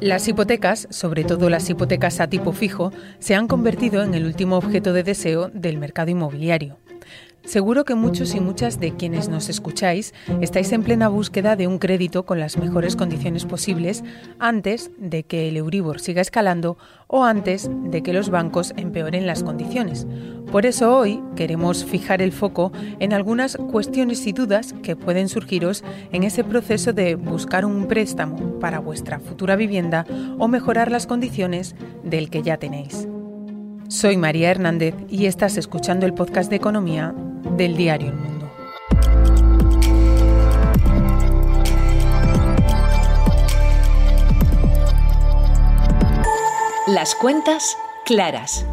Las 0.00 0.28
hipotecas, 0.28 0.86
sobre 0.90 1.24
todo 1.24 1.48
las 1.48 1.70
hipotecas 1.70 2.20
a 2.20 2.28
tipo 2.28 2.52
fijo, 2.52 2.92
se 3.20 3.34
han 3.34 3.48
convertido 3.48 4.02
en 4.02 4.14
el 4.14 4.26
último 4.26 4.56
objeto 4.56 4.92
de 4.92 5.02
deseo 5.02 5.48
del 5.48 5.78
mercado 5.78 6.10
inmobiliario. 6.10 6.76
Seguro 7.44 7.84
que 7.84 7.94
muchos 7.94 8.34
y 8.34 8.40
muchas 8.40 8.80
de 8.80 8.96
quienes 8.96 9.28
nos 9.28 9.50
escucháis 9.50 10.14
estáis 10.40 10.72
en 10.72 10.82
plena 10.82 11.08
búsqueda 11.08 11.56
de 11.56 11.66
un 11.66 11.78
crédito 11.78 12.24
con 12.24 12.40
las 12.40 12.56
mejores 12.56 12.96
condiciones 12.96 13.44
posibles 13.44 14.02
antes 14.38 14.90
de 14.96 15.24
que 15.24 15.48
el 15.48 15.58
Euribor 15.58 16.00
siga 16.00 16.22
escalando 16.22 16.78
o 17.06 17.24
antes 17.24 17.70
de 17.70 18.02
que 18.02 18.14
los 18.14 18.30
bancos 18.30 18.72
empeoren 18.78 19.26
las 19.26 19.42
condiciones. 19.42 20.06
Por 20.50 20.64
eso 20.64 20.96
hoy 20.96 21.22
queremos 21.36 21.84
fijar 21.84 22.22
el 22.22 22.32
foco 22.32 22.72
en 22.98 23.12
algunas 23.12 23.56
cuestiones 23.56 24.26
y 24.26 24.32
dudas 24.32 24.74
que 24.82 24.96
pueden 24.96 25.28
surgiros 25.28 25.84
en 26.12 26.22
ese 26.22 26.44
proceso 26.44 26.94
de 26.94 27.14
buscar 27.14 27.66
un 27.66 27.88
préstamo 27.88 28.58
para 28.58 28.78
vuestra 28.78 29.20
futura 29.20 29.54
vivienda 29.54 30.06
o 30.38 30.48
mejorar 30.48 30.90
las 30.90 31.06
condiciones 31.06 31.76
del 32.02 32.30
que 32.30 32.42
ya 32.42 32.56
tenéis. 32.56 33.06
Soy 33.88 34.16
María 34.16 34.50
Hernández 34.50 34.94
y 35.08 35.26
estás 35.26 35.58
escuchando 35.58 36.06
el 36.06 36.14
podcast 36.14 36.48
de 36.48 36.56
economía 36.56 37.14
del 37.56 37.76
diario 37.76 38.08
El 38.08 38.16
Mundo. 38.16 38.50
Las 46.86 47.14
cuentas 47.14 47.78
claras. 48.04 48.66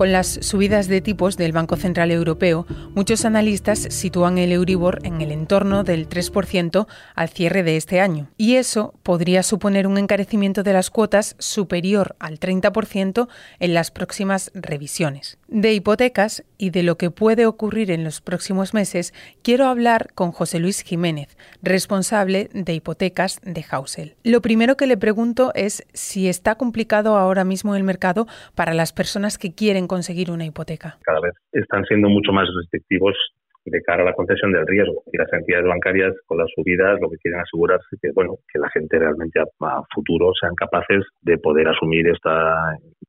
Con 0.00 0.12
las 0.12 0.28
subidas 0.40 0.88
de 0.88 1.02
tipos 1.02 1.36
del 1.36 1.52
Banco 1.52 1.76
Central 1.76 2.10
Europeo, 2.10 2.66
muchos 2.94 3.26
analistas 3.26 3.78
sitúan 3.78 4.38
el 4.38 4.50
Euribor 4.50 5.00
en 5.04 5.20
el 5.20 5.30
entorno 5.30 5.84
del 5.84 6.08
3% 6.08 6.86
al 7.14 7.28
cierre 7.28 7.62
de 7.62 7.76
este 7.76 8.00
año. 8.00 8.30
Y 8.38 8.56
eso 8.56 8.94
podría 9.02 9.42
suponer 9.42 9.86
un 9.86 9.98
encarecimiento 9.98 10.62
de 10.62 10.72
las 10.72 10.88
cuotas 10.88 11.36
superior 11.38 12.16
al 12.18 12.40
30% 12.40 13.28
en 13.58 13.74
las 13.74 13.90
próximas 13.90 14.50
revisiones. 14.54 15.36
De 15.52 15.74
hipotecas 15.74 16.44
y 16.58 16.70
de 16.70 16.84
lo 16.84 16.96
que 16.96 17.10
puede 17.10 17.44
ocurrir 17.44 17.90
en 17.90 18.04
los 18.04 18.20
próximos 18.20 18.72
meses, 18.72 19.12
quiero 19.42 19.66
hablar 19.66 20.12
con 20.14 20.30
José 20.30 20.60
Luis 20.60 20.82
Jiménez, 20.82 21.36
responsable 21.60 22.48
de 22.54 22.72
hipotecas 22.72 23.40
de 23.42 23.64
Hausel. 23.68 24.14
Lo 24.22 24.42
primero 24.42 24.76
que 24.76 24.86
le 24.86 24.96
pregunto 24.96 25.50
es 25.56 25.84
si 25.92 26.28
está 26.28 26.54
complicado 26.54 27.16
ahora 27.16 27.42
mismo 27.42 27.74
el 27.74 27.82
mercado 27.82 28.28
para 28.54 28.74
las 28.74 28.92
personas 28.92 29.38
que 29.38 29.52
quieren 29.52 29.88
conseguir 29.88 30.30
una 30.30 30.46
hipoteca? 30.46 30.98
Cada 31.02 31.20
vez 31.20 31.34
están 31.50 31.84
siendo 31.86 32.08
mucho 32.08 32.30
más 32.30 32.46
restrictivos 32.56 33.16
de 33.64 33.82
cara 33.82 34.02
a 34.02 34.06
la 34.06 34.14
concesión 34.14 34.52
del 34.52 34.66
riesgo. 34.66 35.02
Y 35.12 35.18
las 35.18 35.32
entidades 35.32 35.66
bancarias, 35.66 36.14
con 36.26 36.38
las 36.38 36.50
subidas, 36.54 36.98
lo 37.00 37.10
que 37.10 37.18
quieren 37.18 37.40
asegurarse 37.40 37.96
que, 38.00 38.10
bueno, 38.14 38.36
que 38.52 38.58
la 38.58 38.70
gente 38.70 38.98
realmente 38.98 39.40
a, 39.40 39.82
futuro 39.94 40.32
sean 40.40 40.54
capaces 40.54 41.04
de 41.22 41.38
poder 41.38 41.68
asumir 41.68 42.08
esta, 42.08 42.56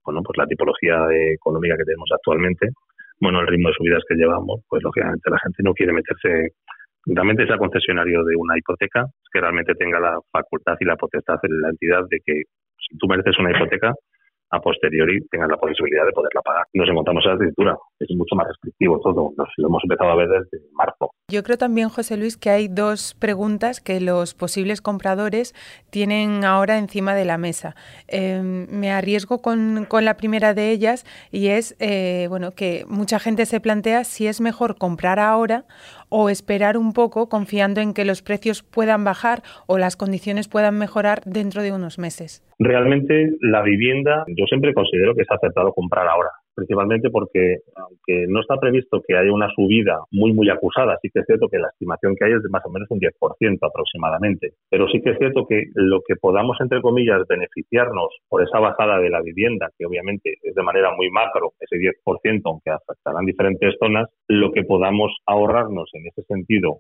bueno, 0.03 0.21
pues 0.23 0.37
la 0.37 0.47
tipología 0.47 1.07
económica 1.33 1.77
que 1.77 1.85
tenemos 1.85 2.09
actualmente. 2.13 2.69
Bueno, 3.19 3.39
el 3.41 3.47
ritmo 3.47 3.69
de 3.69 3.75
subidas 3.75 4.03
que 4.07 4.15
llevamos, 4.15 4.61
pues 4.67 4.81
lógicamente 4.83 5.29
la 5.29 5.39
gente 5.39 5.63
no 5.63 5.73
quiere 5.73 5.93
meterse 5.93 6.53
realmente 7.05 7.47
sea 7.47 7.57
concesionario 7.57 8.23
de 8.23 8.35
una 8.35 8.57
hipoteca, 8.57 9.05
que 9.31 9.41
realmente 9.41 9.73
tenga 9.75 9.99
la 9.99 10.19
facultad 10.31 10.75
y 10.79 10.85
la 10.85 10.95
potestad 10.95 11.39
en 11.43 11.61
la 11.61 11.69
entidad 11.69 12.03
de 12.09 12.19
que 12.23 12.43
si 12.77 12.97
tú 12.97 13.07
mereces 13.07 13.37
una 13.39 13.51
hipoteca, 13.51 13.93
a 14.51 14.59
posteriori 14.59 15.25
tengan 15.29 15.49
la 15.49 15.57
posibilidad 15.57 16.05
de 16.05 16.11
poderla 16.11 16.41
pagar. 16.41 16.65
Nos 16.73 16.89
encontramos 16.89 17.23
en 17.25 17.29
la 17.29 17.35
escritura, 17.35 17.77
es 17.99 18.07
mucho 18.15 18.35
más 18.35 18.47
restrictivo 18.47 18.99
todo, 18.99 19.33
lo 19.35 19.67
hemos 19.67 19.83
empezado 19.83 20.11
a 20.11 20.15
ver 20.15 20.27
desde 20.27 20.65
marzo. 20.73 21.11
Yo 21.29 21.43
creo 21.43 21.57
también, 21.57 21.89
José 21.89 22.17
Luis, 22.17 22.35
que 22.35 22.49
hay 22.49 22.67
dos 22.67 23.15
preguntas 23.17 23.79
que 23.79 24.01
los 24.01 24.33
posibles 24.33 24.81
compradores 24.81 25.55
tienen 25.89 26.43
ahora 26.43 26.77
encima 26.77 27.15
de 27.15 27.25
la 27.25 27.37
mesa. 27.37 27.75
Em, 28.07 28.67
me 28.69 28.91
arriesgo 28.91 29.41
con, 29.41 29.85
con, 29.85 30.03
la 30.03 30.17
primera 30.17 30.53
de 30.53 30.71
ellas 30.71 31.05
y 31.31 31.47
es 31.47 31.75
eh, 31.79 32.25
bueno 32.29 32.51
que 32.51 32.85
mucha 32.89 33.19
gente 33.19 33.45
se 33.45 33.61
plantea 33.61 34.03
si 34.03 34.27
es 34.27 34.41
mejor 34.41 34.77
comprar 34.77 35.19
ahora 35.19 35.65
o 36.09 36.29
esperar 36.29 36.77
un 36.77 36.91
poco 36.91 37.29
confiando 37.29 37.79
en 37.79 37.93
que 37.93 38.03
los 38.03 38.21
precios 38.21 38.63
puedan 38.63 39.05
bajar 39.05 39.43
o 39.67 39.77
las 39.77 39.95
condiciones 39.95 40.49
puedan 40.49 40.77
mejorar 40.77 41.21
dentro 41.25 41.63
de 41.63 41.71
unos 41.71 41.97
meses? 41.97 42.43
Realmente 42.63 43.31
la 43.41 43.63
vivienda 43.63 44.23
yo 44.27 44.45
siempre 44.45 44.75
considero 44.75 45.15
que 45.15 45.23
es 45.23 45.31
acertado 45.31 45.73
comprar 45.73 46.07
ahora 46.07 46.29
principalmente 46.53 47.09
porque 47.09 47.57
aunque 47.75 48.27
no 48.27 48.41
está 48.41 48.57
previsto 48.57 49.01
que 49.05 49.15
haya 49.15 49.31
una 49.31 49.49
subida 49.55 49.99
muy 50.11 50.33
muy 50.33 50.49
acusada, 50.49 50.97
sí 51.01 51.09
que 51.13 51.21
es 51.21 51.25
cierto 51.25 51.47
que 51.49 51.57
la 51.57 51.69
estimación 51.69 52.15
que 52.15 52.25
hay 52.25 52.33
es 52.33 52.43
de 52.43 52.49
más 52.49 52.63
o 52.65 52.69
menos 52.69 52.89
un 52.91 52.99
10% 52.99 53.57
aproximadamente, 53.61 54.53
pero 54.69 54.87
sí 54.87 55.01
que 55.01 55.11
es 55.11 55.17
cierto 55.17 55.45
que 55.47 55.63
lo 55.73 56.01
que 56.05 56.15
podamos 56.15 56.57
entre 56.61 56.81
comillas 56.81 57.25
beneficiarnos 57.27 58.09
por 58.29 58.43
esa 58.43 58.59
bajada 58.59 58.99
de 58.99 59.09
la 59.09 59.21
vivienda, 59.21 59.69
que 59.77 59.85
obviamente 59.85 60.35
es 60.41 60.53
de 60.53 60.63
manera 60.63 60.93
muy 60.95 61.09
macro, 61.09 61.53
ese 61.59 61.77
10%, 61.77 62.41
aunque 62.45 62.71
afectarán 62.71 63.25
diferentes 63.25 63.75
zonas, 63.79 64.09
lo 64.27 64.51
que 64.51 64.63
podamos 64.63 65.11
ahorrarnos 65.25 65.89
en 65.93 66.07
ese 66.07 66.23
sentido 66.23 66.79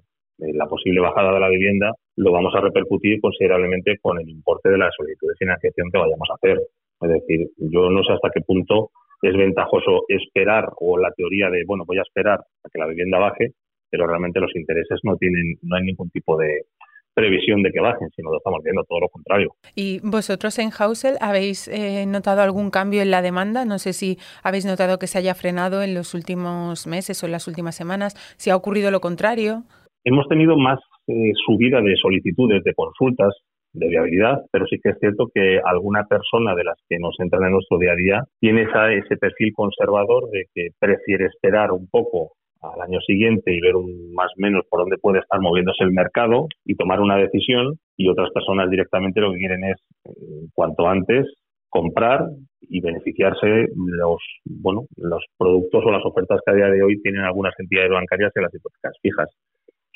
la 0.53 0.65
posible 0.67 0.99
bajada 0.99 1.33
de 1.33 1.39
la 1.39 1.49
vivienda, 1.49 1.93
lo 2.15 2.31
vamos 2.31 2.53
a 2.55 2.61
repercutir 2.61 3.19
considerablemente 3.21 3.97
con 4.01 4.19
el 4.19 4.29
importe 4.29 4.69
de 4.69 4.77
la 4.77 4.89
solicitud 4.95 5.27
de 5.29 5.35
financiación 5.37 5.89
que 5.91 5.97
vayamos 5.97 6.29
a 6.29 6.35
hacer. 6.35 6.59
Es 7.01 7.09
decir, 7.09 7.49
yo 7.57 7.89
no 7.89 8.03
sé 8.03 8.13
hasta 8.13 8.29
qué 8.33 8.41
punto 8.41 8.91
es 9.21 9.35
ventajoso 9.35 10.03
esperar 10.07 10.69
o 10.77 10.97
la 10.97 11.11
teoría 11.11 11.49
de, 11.49 11.63
bueno, 11.65 11.83
voy 11.85 11.99
a 11.99 12.01
esperar 12.01 12.39
a 12.39 12.69
que 12.71 12.79
la 12.79 12.87
vivienda 12.87 13.19
baje, 13.19 13.53
pero 13.89 14.07
realmente 14.07 14.39
los 14.39 14.55
intereses 14.55 14.99
no 15.03 15.15
tienen, 15.17 15.57
no 15.61 15.75
hay 15.75 15.83
ningún 15.83 16.09
tipo 16.09 16.37
de 16.37 16.65
previsión 17.13 17.61
de 17.61 17.71
que 17.71 17.81
bajen, 17.81 18.09
sino 18.15 18.31
lo 18.31 18.37
estamos 18.37 18.63
viendo 18.63 18.83
todo 18.85 19.01
lo 19.01 19.09
contrario. 19.09 19.53
¿Y 19.75 19.99
vosotros 19.99 20.57
en 20.59 20.69
Hausel 20.77 21.17
habéis 21.19 21.67
eh, 21.67 22.05
notado 22.07 22.41
algún 22.41 22.71
cambio 22.71 23.01
en 23.01 23.11
la 23.11 23.21
demanda? 23.21 23.65
No 23.65 23.79
sé 23.79 23.93
si 23.93 24.17
habéis 24.43 24.65
notado 24.65 24.97
que 24.97 25.07
se 25.07 25.17
haya 25.17 25.35
frenado 25.35 25.83
en 25.83 25.93
los 25.93 26.13
últimos 26.13 26.87
meses 26.87 27.21
o 27.21 27.25
en 27.25 27.33
las 27.33 27.47
últimas 27.47 27.75
semanas, 27.75 28.15
si 28.37 28.49
ha 28.49 28.55
ocurrido 28.55 28.91
lo 28.91 29.01
contrario. 29.01 29.63
Hemos 30.03 30.27
tenido 30.27 30.57
más 30.57 30.79
eh, 31.07 31.31
subida 31.45 31.81
de 31.81 31.95
solicitudes 31.95 32.63
de 32.63 32.73
consultas 32.73 33.33
de 33.73 33.87
viabilidad, 33.87 34.41
pero 34.51 34.65
sí 34.65 34.77
que 34.83 34.89
es 34.89 34.97
cierto 34.99 35.29
que 35.33 35.59
alguna 35.63 36.03
persona 36.05 36.55
de 36.55 36.63
las 36.63 36.77
que 36.89 36.97
nos 36.99 37.15
entran 37.19 37.45
en 37.45 37.53
nuestro 37.53 37.77
día 37.77 37.93
a 37.93 37.95
día 37.95 38.23
tiene 38.39 38.63
ese 38.63 39.17
perfil 39.17 39.53
conservador 39.53 40.29
de 40.29 40.45
que 40.53 40.69
prefiere 40.79 41.25
esperar 41.25 41.71
un 41.71 41.87
poco 41.87 42.31
al 42.61 42.81
año 42.81 42.99
siguiente 43.01 43.53
y 43.53 43.61
ver 43.61 43.75
un, 43.75 44.13
más 44.13 44.31
menos 44.37 44.65
por 44.69 44.81
dónde 44.81 44.97
puede 44.97 45.19
estar 45.19 45.39
moviéndose 45.39 45.83
el 45.83 45.91
mercado 45.91 46.47
y 46.65 46.75
tomar 46.75 46.99
una 46.99 47.17
decisión 47.17 47.77
y 47.97 48.07
otras 48.09 48.29
personas 48.31 48.69
directamente 48.69 49.21
lo 49.21 49.31
que 49.31 49.39
quieren 49.39 49.63
es 49.63 49.77
eh, 50.05 50.47
cuanto 50.53 50.87
antes 50.87 51.25
comprar 51.69 52.25
y 52.61 52.81
beneficiarse 52.81 53.67
los 53.75 54.19
bueno 54.45 54.85
los 54.97 55.23
productos 55.37 55.83
o 55.85 55.91
las 55.91 56.05
ofertas 56.05 56.39
que 56.45 56.51
a 56.51 56.55
día 56.55 56.67
de 56.67 56.83
hoy 56.83 57.01
tienen 57.01 57.21
algunas 57.21 57.53
entidades 57.57 57.91
bancarias 57.91 58.31
en 58.35 58.43
las 58.43 58.53
hipotecas 58.53 58.93
fijas 59.01 59.29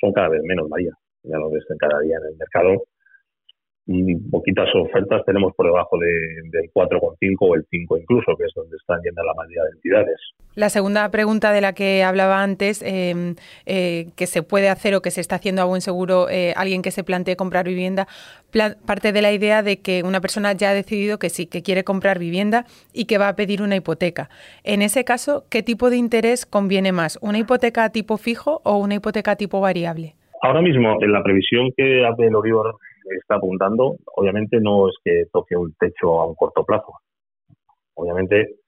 son 0.05 0.13
cada 0.13 0.29
vez 0.29 0.41
menos 0.43 0.69
María. 0.69 0.91
Ya 1.23 1.37
lo 1.37 1.49
ves 1.49 1.63
cada 1.79 1.99
día 2.01 2.17
en 2.17 2.33
el 2.33 2.37
mercado 2.37 2.83
poquitas 4.31 4.67
ofertas 4.75 5.23
tenemos 5.25 5.53
por 5.55 5.67
debajo 5.67 5.97
de, 5.99 6.49
del 6.49 6.71
4,5 6.73 7.35
o 7.39 7.55
el 7.55 7.65
5 7.69 7.97
incluso, 7.99 8.35
que 8.35 8.45
es 8.45 8.51
donde 8.55 8.75
están 8.77 8.99
yendo 9.03 9.23
la 9.23 9.33
mayoría 9.35 9.63
de 9.63 9.69
entidades. 9.75 10.19
La 10.55 10.69
segunda 10.69 11.09
pregunta 11.11 11.51
de 11.51 11.61
la 11.61 11.73
que 11.73 12.03
hablaba 12.03 12.41
antes, 12.41 12.81
eh, 12.81 13.35
eh, 13.65 14.07
que 14.15 14.25
se 14.25 14.41
puede 14.41 14.69
hacer 14.69 14.95
o 14.95 15.01
que 15.01 15.11
se 15.11 15.21
está 15.21 15.35
haciendo 15.35 15.61
a 15.61 15.65
buen 15.65 15.81
seguro 15.81 16.29
eh, 16.29 16.53
alguien 16.55 16.81
que 16.81 16.91
se 16.91 17.03
plantee 17.03 17.35
comprar 17.35 17.65
vivienda, 17.65 18.07
parte 18.87 19.11
de 19.11 19.21
la 19.21 19.33
idea 19.33 19.61
de 19.61 19.81
que 19.81 20.01
una 20.03 20.21
persona 20.21 20.53
ya 20.53 20.71
ha 20.71 20.73
decidido 20.73 21.19
que 21.19 21.29
sí, 21.29 21.45
que 21.45 21.61
quiere 21.61 21.83
comprar 21.83 22.17
vivienda 22.17 22.65
y 22.93 23.05
que 23.05 23.17
va 23.17 23.27
a 23.27 23.35
pedir 23.35 23.61
una 23.61 23.75
hipoteca. 23.75 24.29
En 24.63 24.81
ese 24.81 25.03
caso, 25.03 25.43
¿qué 25.51 25.61
tipo 25.61 25.89
de 25.89 25.97
interés 25.97 26.45
conviene 26.45 26.91
más? 26.91 27.19
¿Una 27.21 27.37
hipoteca 27.37 27.83
a 27.83 27.89
tipo 27.89 28.17
fijo 28.17 28.61
o 28.63 28.77
una 28.77 28.95
hipoteca 28.95 29.31
a 29.31 29.35
tipo 29.35 29.59
variable? 29.59 30.15
Ahora 30.41 30.61
mismo, 30.61 30.97
en 31.01 31.11
la 31.11 31.23
previsión 31.23 31.71
que 31.75 32.05
hace 32.05 32.27
el 32.27 32.35
Oribor 32.35 32.77
está 33.11 33.35
apuntando, 33.35 33.97
obviamente 34.15 34.59
no 34.59 34.89
es 34.89 34.95
que 35.03 35.25
toque 35.31 35.55
un 35.55 35.73
techo 35.79 36.21
a 36.21 36.27
un 36.27 36.35
corto 36.35 36.63
plazo. 36.63 36.93
Obviamente 37.95 38.59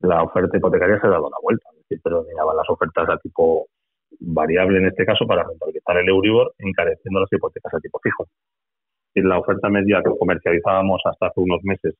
la 0.00 0.22
oferta 0.22 0.56
hipotecaria 0.56 1.00
se 1.00 1.06
ha 1.06 1.10
dado 1.10 1.30
la 1.30 1.38
vuelta, 1.42 1.68
pero 2.02 2.24
miraban 2.24 2.56
las 2.56 2.68
ofertas 2.68 3.08
a 3.08 3.18
tipo 3.18 3.66
variable 4.20 4.78
en 4.78 4.86
este 4.86 5.04
caso 5.04 5.26
para 5.26 5.44
rentabilizar 5.44 5.96
el 5.98 6.08
Euribor, 6.08 6.52
encareciendo 6.58 7.20
las 7.20 7.32
hipotecas 7.32 7.74
a 7.74 7.80
tipo 7.80 7.98
fijo. 8.02 8.26
Y 9.14 9.22
la 9.22 9.38
oferta 9.38 9.68
media 9.68 10.02
que 10.04 10.16
comercializábamos 10.18 11.00
hasta 11.04 11.26
hace 11.26 11.40
unos 11.40 11.60
meses 11.64 11.94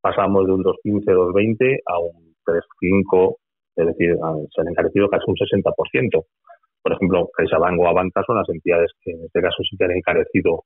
pasamos 0.00 0.46
de 0.46 0.52
un 0.52 0.62
2.15, 0.62 1.04
2.20 1.04 1.78
a 1.86 1.98
un 1.98 2.34
3.5, 2.46 3.36
es 3.76 3.86
decir, 3.86 4.16
se 4.54 4.60
han 4.60 4.68
encarecido 4.68 5.08
casi 5.08 5.24
un 5.26 5.36
60% 5.36 6.24
por 6.82 6.92
ejemplo, 6.92 7.30
CaixaBank 7.36 7.78
o 7.80 7.88
Avanza 7.88 8.22
son 8.26 8.36
las 8.36 8.48
entidades 8.48 8.90
que 9.02 9.12
en 9.12 9.24
este 9.24 9.40
caso 9.40 9.62
sí 9.68 9.76
que 9.76 9.84
han 9.84 9.90
encarecido 9.92 10.64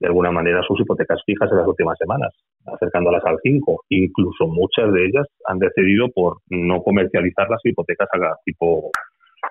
de 0.00 0.06
alguna 0.06 0.30
manera 0.30 0.62
sus 0.66 0.80
hipotecas 0.80 1.20
fijas 1.26 1.50
en 1.50 1.58
las 1.58 1.66
últimas 1.66 1.98
semanas, 1.98 2.32
acercándolas 2.66 3.24
al 3.24 3.38
5. 3.42 3.84
Incluso 3.90 4.46
muchas 4.46 4.92
de 4.92 5.06
ellas 5.06 5.26
han 5.46 5.58
decidido 5.58 6.08
por 6.14 6.38
no 6.48 6.82
comercializar 6.82 7.48
las 7.50 7.60
hipotecas 7.64 8.08
a 8.12 8.36
tipo, 8.44 8.90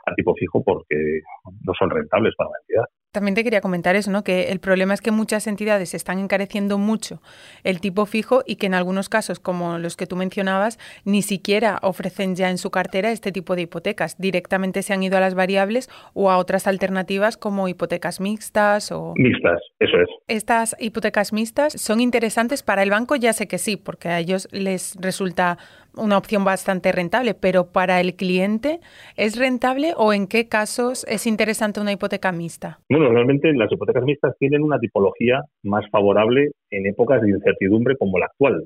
a 0.05 0.13
tipo 0.15 0.33
fijo 0.35 0.63
porque 0.63 1.21
no 1.65 1.73
son 1.77 1.89
rentables 1.89 2.33
para 2.37 2.51
la 2.51 2.57
entidad. 2.61 2.85
También 3.17 3.33
te 3.33 3.43
quería 3.43 3.61
comentar 3.61 3.95
eso, 3.95 4.11
¿no? 4.11 4.23
Que 4.23 4.51
el 4.51 4.59
problema 4.59 4.93
es 4.93 5.01
que 5.01 5.09
muchas 5.09 5.47
entidades 5.47 5.95
están 5.95 6.19
encareciendo 6.19 6.77
mucho 6.77 7.19
el 7.63 7.81
tipo 7.81 8.05
fijo 8.05 8.43
y 8.45 8.57
que 8.57 8.67
en 8.67 8.75
algunos 8.75 9.09
casos, 9.09 9.39
como 9.39 9.79
los 9.79 9.97
que 9.97 10.05
tú 10.05 10.15
mencionabas, 10.15 10.77
ni 11.03 11.23
siquiera 11.23 11.79
ofrecen 11.81 12.35
ya 12.35 12.51
en 12.51 12.59
su 12.59 12.69
cartera 12.69 13.11
este 13.11 13.31
tipo 13.31 13.55
de 13.55 13.63
hipotecas. 13.63 14.19
Directamente 14.19 14.83
se 14.83 14.93
han 14.93 15.01
ido 15.01 15.17
a 15.17 15.19
las 15.19 15.33
variables 15.33 15.89
o 16.13 16.29
a 16.29 16.37
otras 16.37 16.67
alternativas 16.67 17.37
como 17.37 17.67
hipotecas 17.67 18.19
mixtas 18.19 18.91
o... 18.91 19.13
Mixtas, 19.15 19.61
eso 19.79 19.97
es. 19.99 20.07
Estas 20.27 20.75
hipotecas 20.79 21.33
mixtas 21.33 21.73
son 21.73 21.99
interesantes 21.99 22.61
para 22.61 22.83
el 22.83 22.91
banco, 22.91 23.15
ya 23.15 23.33
sé 23.33 23.47
que 23.47 23.57
sí, 23.57 23.77
porque 23.77 24.09
a 24.09 24.19
ellos 24.19 24.47
les 24.51 24.95
resulta 24.99 25.57
una 25.97 26.17
opción 26.17 26.43
bastante 26.43 26.91
rentable, 26.91 27.33
pero 27.33 27.71
para 27.71 27.99
el 27.99 28.15
cliente, 28.15 28.79
¿es 29.15 29.37
rentable 29.37 29.93
o 29.97 30.13
en 30.13 30.27
qué 30.27 30.47
casos 30.47 31.05
es 31.07 31.27
interesante 31.27 31.79
una 31.79 31.91
hipoteca 31.91 32.31
mixta? 32.31 32.79
Bueno, 32.89 33.09
realmente 33.09 33.53
las 33.53 33.71
hipotecas 33.71 34.03
mixtas 34.03 34.35
tienen 34.39 34.63
una 34.63 34.79
tipología 34.79 35.41
más 35.63 35.85
favorable 35.91 36.51
en 36.71 36.85
épocas 36.87 37.21
de 37.21 37.29
incertidumbre 37.29 37.95
como 37.97 38.19
la 38.19 38.25
actual. 38.25 38.63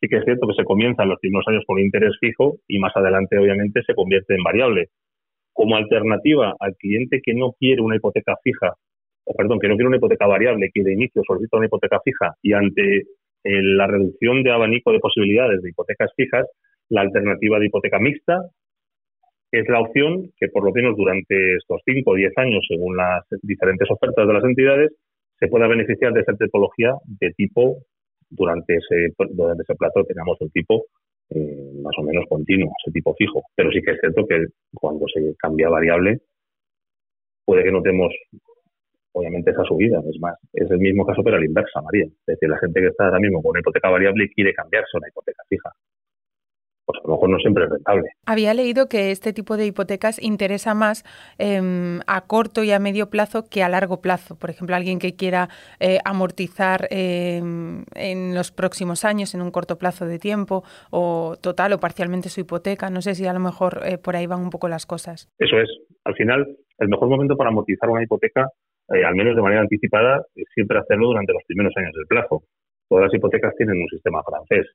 Sí 0.00 0.08
que 0.08 0.16
es 0.16 0.24
cierto 0.24 0.48
que 0.48 0.54
se 0.54 0.64
comienza 0.64 1.04
en 1.04 1.10
los 1.10 1.20
primeros 1.20 1.46
años 1.46 1.62
con 1.66 1.78
interés 1.78 2.16
fijo 2.20 2.56
y 2.66 2.78
más 2.78 2.92
adelante 2.96 3.38
obviamente 3.38 3.82
se 3.86 3.94
convierte 3.94 4.34
en 4.34 4.42
variable. 4.42 4.88
Como 5.52 5.76
alternativa 5.76 6.54
al 6.58 6.74
cliente 6.76 7.20
que 7.22 7.34
no 7.34 7.52
quiere 7.52 7.82
una 7.82 7.96
hipoteca 7.96 8.34
fija, 8.42 8.74
o 9.24 9.34
perdón, 9.34 9.60
que 9.60 9.68
no 9.68 9.74
quiere 9.74 9.88
una 9.88 9.98
hipoteca 9.98 10.26
variable, 10.26 10.70
que 10.74 10.82
de 10.82 10.94
inicio 10.94 11.22
solicita 11.26 11.56
una 11.56 11.66
hipoteca 11.66 12.00
fija 12.04 12.34
y 12.42 12.52
ante 12.52 13.02
la 13.44 13.86
reducción 13.86 14.42
de 14.42 14.52
abanico 14.52 14.92
de 14.92 15.00
posibilidades 15.00 15.62
de 15.62 15.70
hipotecas 15.70 16.10
fijas, 16.16 16.46
la 16.88 17.00
alternativa 17.00 17.58
de 17.58 17.66
hipoteca 17.66 17.98
mixta 17.98 18.38
es 19.50 19.68
la 19.68 19.80
opción 19.80 20.30
que 20.38 20.48
por 20.48 20.64
lo 20.64 20.72
menos 20.72 20.96
durante 20.96 21.56
estos 21.56 21.80
5 21.84 22.10
o 22.10 22.14
10 22.14 22.32
años, 22.38 22.64
según 22.66 22.96
las 22.96 23.24
diferentes 23.42 23.90
ofertas 23.90 24.26
de 24.26 24.32
las 24.32 24.44
entidades, 24.44 24.92
se 25.38 25.48
pueda 25.48 25.66
beneficiar 25.66 26.12
de 26.12 26.20
esa 26.20 26.34
tipología 26.34 26.94
de 27.04 27.30
tipo 27.32 27.78
durante 28.30 28.76
ese, 28.76 29.12
durante 29.30 29.62
ese 29.62 29.74
plazo 29.74 30.04
tengamos 30.04 30.40
un 30.40 30.50
tipo 30.50 30.86
eh, 31.30 31.72
más 31.82 31.92
o 31.98 32.02
menos 32.02 32.24
continuo, 32.28 32.72
ese 32.82 32.92
tipo 32.92 33.14
fijo. 33.14 33.42
Pero 33.54 33.70
sí 33.70 33.82
que 33.82 33.92
es 33.92 34.00
cierto 34.00 34.26
que 34.26 34.46
cuando 34.72 35.06
se 35.12 35.34
cambia 35.38 35.68
variable 35.68 36.20
puede 37.44 37.64
que 37.64 37.72
notemos 37.72 38.12
obviamente 39.12 39.50
esa 39.50 39.64
subida. 39.64 40.00
Es 40.08 40.20
más, 40.20 40.36
es 40.52 40.70
el 40.70 40.78
mismo 40.78 41.06
caso 41.06 41.22
pero 41.22 41.36
a 41.36 41.40
la 41.40 41.46
inversa, 41.46 41.80
María. 41.82 42.04
Es 42.04 42.26
decir, 42.26 42.48
la 42.48 42.58
gente 42.58 42.80
que 42.80 42.88
está 42.88 43.06
ahora 43.06 43.20
mismo 43.20 43.42
con 43.42 43.50
una 43.50 43.60
hipoteca 43.60 43.90
variable 43.90 44.30
quiere 44.30 44.54
cambiarse 44.54 44.90
a 44.94 44.98
una 44.98 45.08
hipoteca 45.08 45.42
fija. 45.48 45.70
Pues 46.84 46.98
a 46.98 47.06
lo 47.06 47.14
mejor 47.14 47.30
no 47.30 47.38
siempre 47.38 47.64
es 47.64 47.70
rentable. 47.70 48.08
Había 48.26 48.54
leído 48.54 48.88
que 48.88 49.12
este 49.12 49.32
tipo 49.32 49.56
de 49.56 49.66
hipotecas 49.66 50.20
interesa 50.20 50.74
más 50.74 51.04
em, 51.38 52.00
a 52.08 52.26
corto 52.26 52.64
y 52.64 52.72
a 52.72 52.80
medio 52.80 53.08
plazo 53.08 53.44
que 53.48 53.62
a 53.62 53.68
largo 53.68 54.00
plazo. 54.00 54.36
Por 54.36 54.50
ejemplo, 54.50 54.74
alguien 54.74 54.98
que 54.98 55.14
quiera 55.14 55.48
eh, 55.78 55.98
amortizar 56.04 56.88
em, 56.90 57.84
en 57.94 58.34
los 58.34 58.50
próximos 58.50 59.04
años, 59.04 59.32
en 59.36 59.42
un 59.42 59.52
corto 59.52 59.78
plazo 59.78 60.06
de 60.06 60.18
tiempo, 60.18 60.64
o 60.90 61.36
total 61.40 61.72
o 61.72 61.78
parcialmente 61.78 62.28
su 62.28 62.40
hipoteca. 62.40 62.90
No 62.90 63.00
sé 63.00 63.14
si 63.14 63.26
a 63.26 63.32
lo 63.32 63.40
mejor 63.40 63.82
eh, 63.84 63.98
por 63.98 64.16
ahí 64.16 64.26
van 64.26 64.40
un 64.40 64.50
poco 64.50 64.68
las 64.68 64.84
cosas. 64.84 65.28
Eso 65.38 65.60
es. 65.60 65.70
Al 66.04 66.16
final, 66.16 66.56
el 66.78 66.88
mejor 66.88 67.08
momento 67.08 67.36
para 67.36 67.50
amortizar 67.50 67.88
una 67.90 68.02
hipoteca 68.02 68.48
eh, 68.92 69.04
al 69.04 69.14
menos 69.14 69.36
de 69.36 69.42
manera 69.42 69.62
anticipada, 69.62 70.24
siempre 70.54 70.78
hacerlo 70.78 71.08
durante 71.08 71.32
los 71.32 71.42
primeros 71.46 71.72
años 71.76 71.92
del 71.94 72.06
plazo. 72.06 72.42
Todas 72.88 73.06
las 73.06 73.14
hipotecas 73.14 73.54
tienen 73.56 73.80
un 73.80 73.88
sistema 73.88 74.22
francés, 74.22 74.66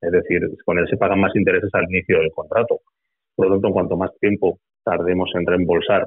es 0.00 0.12
decir, 0.12 0.42
con 0.64 0.78
él 0.78 0.86
se 0.88 0.96
pagan 0.96 1.20
más 1.20 1.34
intereses 1.34 1.70
al 1.72 1.84
inicio 1.84 2.18
del 2.18 2.30
contrato. 2.30 2.80
Por 3.34 3.46
lo 3.46 3.54
tanto, 3.54 3.72
cuanto 3.72 3.96
más 3.96 4.10
tiempo 4.18 4.58
tardemos 4.84 5.30
en 5.34 5.46
reembolsar 5.46 6.06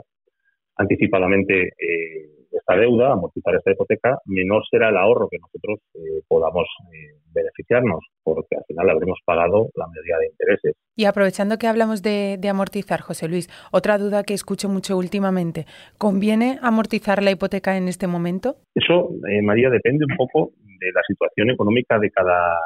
anticipadamente 0.77 1.69
eh, 1.69 2.29
esta 2.57 2.75
deuda, 2.75 3.13
amortizar 3.13 3.55
esta 3.55 3.71
hipoteca, 3.71 4.17
menor 4.25 4.63
será 4.69 4.89
el 4.89 4.97
ahorro 4.97 5.27
que 5.29 5.37
nosotros 5.39 5.79
eh, 5.93 6.21
podamos 6.27 6.67
eh, 6.93 7.19
beneficiarnos, 7.33 7.99
porque 8.23 8.55
al 8.55 8.63
final 8.67 8.89
habremos 8.89 9.19
pagado 9.25 9.69
la 9.75 9.87
mayoría 9.87 10.17
de 10.19 10.27
intereses. 10.27 10.75
Y 10.95 11.05
aprovechando 11.05 11.57
que 11.57 11.67
hablamos 11.67 12.01
de, 12.01 12.39
amortizar, 12.49 13.01
José 13.01 13.27
Luis, 13.27 13.49
otra 13.71 13.97
duda 13.97 14.23
que 14.23 14.33
escucho 14.33 14.69
mucho 14.69 14.97
últimamente, 14.97 15.65
¿conviene 15.97 16.59
amortizar 16.61 17.21
la 17.21 17.31
hipoteca 17.31 17.77
en 17.77 17.87
este 17.87 18.07
momento? 18.07 18.55
Eso, 18.73 19.09
eh, 19.29 19.41
María, 19.41 19.69
depende 19.69 20.05
un 20.09 20.15
poco 20.15 20.51
de 20.79 20.91
la 20.93 21.01
situación 21.07 21.49
económica 21.51 21.99
de 21.99 22.11
cada 22.11 22.57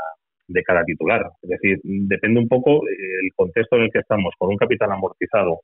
de 0.51 0.63
cada 0.63 0.83
titular. 0.83 1.29
Es 1.43 1.49
decir, 1.49 1.79
depende 1.83 2.39
un 2.39 2.47
poco 2.47 2.81
el 2.87 3.29
contexto 3.35 3.75
en 3.75 3.83
el 3.83 3.91
que 3.91 3.99
estamos, 3.99 4.33
con 4.35 4.49
un 4.49 4.57
capital 4.57 4.91
amortizado 4.91 5.59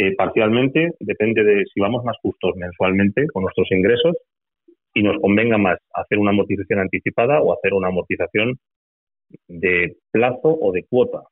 eh, 0.00 0.14
parcialmente 0.16 0.92
depende 0.98 1.44
de 1.44 1.64
si 1.66 1.78
vamos 1.78 2.02
más 2.04 2.16
justos 2.22 2.56
mensualmente 2.56 3.26
con 3.26 3.42
nuestros 3.42 3.70
ingresos 3.70 4.16
y 4.94 5.02
nos 5.02 5.20
convenga 5.20 5.58
más 5.58 5.78
hacer 5.92 6.18
una 6.18 6.30
amortización 6.30 6.78
anticipada 6.78 7.42
o 7.42 7.52
hacer 7.52 7.74
una 7.74 7.88
amortización 7.88 8.58
de 9.46 9.96
plazo 10.10 10.56
o 10.58 10.72
de 10.72 10.84
cuota. 10.84 11.24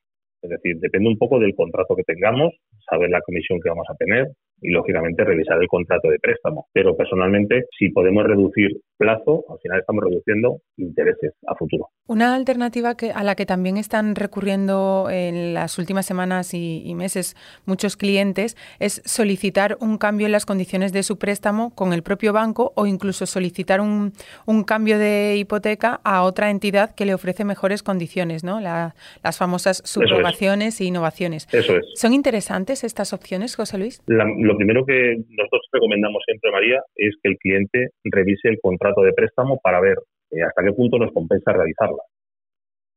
Es 0.43 0.51
decir, 0.51 0.77
depende 0.79 1.09
un 1.09 1.17
poco 1.17 1.39
del 1.39 1.55
contrato 1.55 1.95
que 1.95 2.03
tengamos, 2.03 2.53
saber 2.87 3.09
la 3.09 3.21
comisión 3.21 3.59
que 3.59 3.69
vamos 3.69 3.87
a 3.89 3.95
tener 3.95 4.27
y, 4.61 4.71
lógicamente, 4.71 5.23
revisar 5.23 5.61
el 5.61 5.67
contrato 5.67 6.09
de 6.09 6.19
préstamo. 6.19 6.67
Pero, 6.73 6.95
personalmente, 6.95 7.65
si 7.77 7.89
podemos 7.89 8.25
reducir 8.25 8.81
plazo, 8.99 9.45
al 9.49 9.57
final 9.59 9.79
estamos 9.79 10.03
reduciendo 10.03 10.61
intereses 10.77 11.33
a 11.47 11.55
futuro. 11.55 11.87
Una 12.05 12.35
alternativa 12.35 12.95
que, 12.95 13.11
a 13.11 13.23
la 13.23 13.35
que 13.35 13.45
también 13.45 13.77
están 13.77 14.15
recurriendo 14.15 15.07
en 15.09 15.53
las 15.53 15.79
últimas 15.79 16.05
semanas 16.05 16.53
y, 16.53 16.93
meses 16.99 17.35
muchos 17.65 17.95
clientes 17.95 18.57
es 18.79 19.01
solicitar 19.05 19.77
un 19.79 19.97
cambio 19.97 20.25
en 20.25 20.33
las 20.33 20.45
condiciones 20.45 20.91
de 20.91 21.03
su 21.03 21.17
préstamo 21.17 21.73
con 21.75 21.93
el 21.93 22.03
propio 22.03 22.33
banco 22.33 22.73
o 22.75 22.87
incluso 22.87 23.25
solicitar 23.25 23.79
un, 23.79 24.11
un 24.45 24.63
cambio 24.63 24.99
de 24.99 25.37
hipoteca 25.37 26.01
a 26.03 26.23
otra 26.23 26.49
entidad 26.49 26.93
que 26.93 27.05
le 27.05 27.13
ofrece 27.13 27.45
mejores 27.45 27.83
condiciones, 27.83 28.43
¿no? 28.43 28.59
las 28.59 29.37
famosas 29.37 29.81
subrogaciones 29.85 30.81
e 30.81 30.85
innovaciones. 30.85 31.47
Eso 31.53 31.77
es. 31.77 31.85
¿Son 31.95 32.11
interesantes 32.11 32.83
estas 32.83 33.13
opciones, 33.13 33.55
José 33.55 33.77
Luis? 33.77 34.01
Lo 34.49 34.57
primero 34.57 34.83
que 34.83 35.15
nosotros 35.29 35.69
recomendamos 35.71 36.23
siempre, 36.25 36.51
María, 36.51 36.81
es 36.95 37.15
que 37.21 37.29
el 37.29 37.37
cliente 37.37 37.89
revise 38.03 38.49
el 38.49 38.59
contrato 38.59 39.01
de 39.01 39.13
préstamo 39.13 39.59
para 39.63 39.79
ver 39.79 39.97
eh, 40.31 40.41
hasta 40.41 40.63
qué 40.63 40.73
punto 40.73 40.97
nos 40.97 41.13
compensa 41.13 41.53
realizarla. 41.53 42.01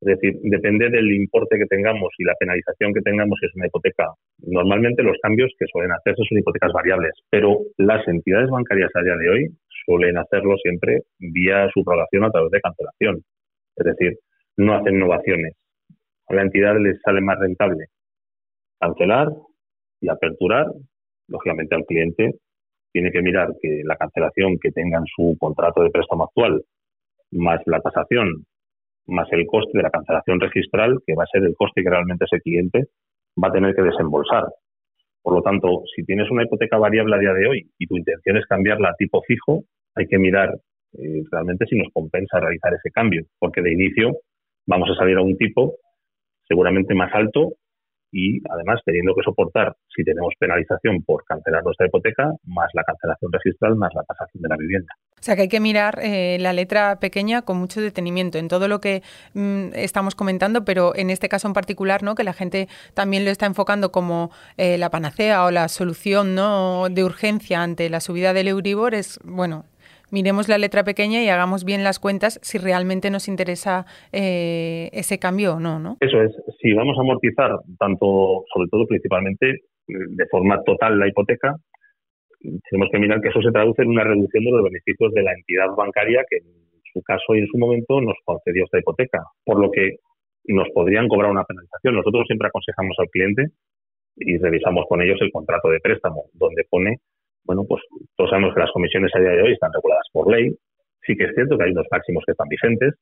Es 0.00 0.18
decir, 0.18 0.40
depende 0.42 0.88
del 0.88 1.12
importe 1.12 1.58
que 1.58 1.66
tengamos 1.66 2.08
y 2.18 2.24
la 2.24 2.34
penalización 2.40 2.92
que 2.92 3.02
tengamos 3.02 3.38
si 3.38 3.46
es 3.46 3.54
una 3.54 3.66
hipoteca. 3.66 4.08
Normalmente 4.38 5.02
los 5.02 5.16
cambios 5.22 5.52
que 5.58 5.66
suelen 5.70 5.92
hacerse 5.92 6.22
son 6.26 6.38
hipotecas 6.38 6.72
variables, 6.72 7.12
pero 7.30 7.58
las 7.76 8.06
entidades 8.08 8.50
bancarias 8.50 8.90
a 8.94 9.02
día 9.02 9.16
de 9.16 9.28
hoy 9.28 9.48
suelen 9.84 10.16
hacerlo 10.18 10.56
siempre 10.56 11.02
vía 11.18 11.68
subrogación 11.72 12.24
a 12.24 12.30
través 12.30 12.50
de 12.50 12.60
cancelación. 12.60 13.22
Es 13.76 13.84
decir, 13.84 14.18
no 14.56 14.74
hacen 14.74 14.96
innovaciones. 14.96 15.54
A 16.28 16.34
la 16.34 16.42
entidad 16.42 16.74
les 16.80 16.98
sale 17.04 17.20
más 17.20 17.38
rentable 17.38 17.84
cancelar 18.80 19.28
y 20.00 20.08
aperturar. 20.08 20.66
Lógicamente 21.32 21.74
al 21.74 21.84
cliente 21.84 22.34
tiene 22.92 23.10
que 23.10 23.22
mirar 23.22 23.48
que 23.60 23.80
la 23.84 23.96
cancelación 23.96 24.58
que 24.60 24.70
tenga 24.70 24.98
en 24.98 25.06
su 25.06 25.36
contrato 25.40 25.82
de 25.82 25.90
préstamo 25.90 26.24
actual, 26.24 26.62
más 27.32 27.60
la 27.66 27.80
tasación, 27.80 28.44
más 29.06 29.26
el 29.32 29.46
coste 29.46 29.78
de 29.78 29.82
la 29.82 29.90
cancelación 29.90 30.38
registral, 30.38 30.98
que 31.06 31.14
va 31.14 31.24
a 31.24 31.32
ser 31.32 31.42
el 31.42 31.56
coste 31.56 31.82
que 31.82 31.90
realmente 31.90 32.26
ese 32.26 32.40
cliente 32.40 32.88
va 33.42 33.48
a 33.48 33.52
tener 33.52 33.74
que 33.74 33.82
desembolsar. 33.82 34.44
Por 35.22 35.34
lo 35.34 35.42
tanto, 35.42 35.82
si 35.96 36.04
tienes 36.04 36.30
una 36.30 36.44
hipoteca 36.44 36.76
variable 36.76 37.16
a 37.16 37.18
día 37.18 37.32
de 37.32 37.48
hoy 37.48 37.70
y 37.78 37.86
tu 37.86 37.96
intención 37.96 38.36
es 38.36 38.46
cambiarla 38.46 38.90
a 38.90 38.96
tipo 38.96 39.22
fijo, 39.22 39.62
hay 39.94 40.06
que 40.06 40.18
mirar 40.18 40.50
eh, 40.98 41.22
realmente 41.30 41.64
si 41.66 41.76
nos 41.76 41.88
compensa 41.92 42.40
realizar 42.40 42.74
ese 42.74 42.90
cambio, 42.90 43.24
porque 43.38 43.62
de 43.62 43.72
inicio 43.72 44.18
vamos 44.66 44.90
a 44.90 44.94
salir 44.94 45.16
a 45.16 45.22
un 45.22 45.36
tipo 45.38 45.76
seguramente 46.46 46.94
más 46.94 47.14
alto 47.14 47.52
y 48.12 48.40
además 48.50 48.80
teniendo 48.84 49.14
que 49.14 49.22
soportar 49.24 49.74
si 49.94 50.04
tenemos 50.04 50.34
penalización 50.38 51.02
por 51.02 51.24
cancelar 51.24 51.64
nuestra 51.64 51.86
hipoteca, 51.86 52.30
más 52.44 52.68
la 52.74 52.84
cancelación 52.84 53.32
registral, 53.32 53.76
más 53.76 53.92
la 53.94 54.04
tasación 54.04 54.42
de 54.42 54.48
la 54.48 54.56
vivienda. 54.56 54.94
O 55.18 55.24
sea 55.24 55.36
que 55.36 55.42
hay 55.42 55.48
que 55.48 55.60
mirar 55.60 55.98
eh, 56.02 56.36
la 56.40 56.52
letra 56.52 56.98
pequeña 57.00 57.42
con 57.42 57.56
mucho 57.56 57.80
detenimiento 57.80 58.38
en 58.38 58.48
todo 58.48 58.68
lo 58.68 58.80
que 58.80 59.02
mm, 59.34 59.68
estamos 59.74 60.14
comentando, 60.14 60.64
pero 60.64 60.94
en 60.94 61.10
este 61.10 61.28
caso 61.28 61.46
en 61.48 61.54
particular, 61.54 62.02
¿no? 62.02 62.14
que 62.14 62.24
la 62.24 62.32
gente 62.32 62.68
también 62.94 63.24
lo 63.24 63.30
está 63.30 63.46
enfocando 63.46 63.92
como 63.92 64.30
eh, 64.56 64.78
la 64.78 64.90
panacea 64.90 65.44
o 65.44 65.50
la 65.50 65.68
solución 65.68 66.34
¿no? 66.34 66.88
de 66.90 67.04
urgencia 67.04 67.62
ante 67.62 67.88
la 67.88 68.00
subida 68.00 68.32
del 68.32 68.48
Euribor, 68.48 68.94
es 68.94 69.18
bueno, 69.24 69.64
miremos 70.12 70.48
la 70.48 70.58
letra 70.58 70.84
pequeña 70.84 71.22
y 71.22 71.28
hagamos 71.28 71.64
bien 71.64 71.82
las 71.82 71.98
cuentas 71.98 72.38
si 72.42 72.58
realmente 72.58 73.10
nos 73.10 73.26
interesa 73.28 73.86
eh, 74.12 74.90
ese 74.92 75.18
cambio 75.18 75.54
o 75.54 75.60
no, 75.60 75.80
¿no? 75.80 75.96
Eso 76.00 76.22
es. 76.22 76.32
Si 76.60 76.72
vamos 76.72 76.96
a 76.98 77.00
amortizar 77.00 77.50
tanto, 77.78 78.44
sobre 78.54 78.68
todo 78.70 78.86
principalmente, 78.86 79.62
de 79.88 80.26
forma 80.30 80.62
total 80.62 80.98
la 80.98 81.08
hipoteca, 81.08 81.56
tenemos 82.70 82.88
que 82.90 82.98
mirar 82.98 83.20
que 83.20 83.28
eso 83.28 83.40
se 83.40 83.52
traduce 83.52 83.82
en 83.82 83.88
una 83.88 84.04
reducción 84.04 84.44
de 84.44 84.50
los 84.50 84.64
beneficios 84.64 85.12
de 85.12 85.22
la 85.22 85.32
entidad 85.32 85.68
bancaria 85.76 86.24
que 86.28 86.38
en 86.38 86.82
su 86.92 87.02
caso 87.02 87.34
y 87.34 87.40
en 87.40 87.46
su 87.46 87.58
momento 87.58 88.00
nos 88.00 88.16
concedió 88.24 88.64
esta 88.64 88.78
hipoteca, 88.78 89.22
por 89.44 89.60
lo 89.60 89.70
que 89.70 89.96
nos 90.44 90.68
podrían 90.70 91.08
cobrar 91.08 91.30
una 91.30 91.44
penalización. 91.44 91.94
Nosotros 91.94 92.26
siempre 92.26 92.48
aconsejamos 92.48 92.96
al 92.98 93.08
cliente 93.08 93.46
y 94.16 94.38
revisamos 94.38 94.86
con 94.88 95.00
ellos 95.00 95.18
el 95.20 95.30
contrato 95.32 95.68
de 95.68 95.80
préstamo, 95.80 96.24
donde 96.34 96.64
pone 96.68 96.98
bueno, 97.44 97.64
pues 97.68 97.82
todos 98.16 98.30
sabemos 98.30 98.54
que 98.54 98.60
las 98.60 98.70
comisiones 98.72 99.10
a 99.14 99.20
día 99.20 99.30
de 99.30 99.42
hoy 99.42 99.52
están 99.52 99.72
reguladas 99.72 100.06
por 100.12 100.30
ley. 100.30 100.54
Sí 101.04 101.16
que 101.16 101.24
es 101.24 101.34
cierto 101.34 101.58
que 101.58 101.64
hay 101.64 101.72
unos 101.72 101.86
máximos 101.90 102.22
que 102.24 102.32
están 102.32 102.48
vigentes, 102.48 102.94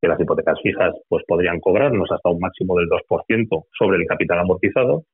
que 0.00 0.08
las 0.08 0.20
hipotecas 0.20 0.60
fijas 0.62 0.94
pues 1.08 1.24
podrían 1.26 1.60
cobrarnos 1.60 2.10
hasta 2.10 2.30
un 2.30 2.40
máximo 2.40 2.76
del 2.78 2.88
2% 2.88 3.64
sobre 3.76 3.98
el 3.98 4.06
capital 4.06 4.38
amortizado 4.38 5.04